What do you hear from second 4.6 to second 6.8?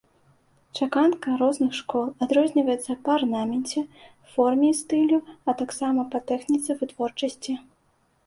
і стылю, а таксама па тэхніцы